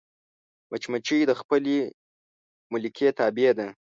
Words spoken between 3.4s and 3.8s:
ده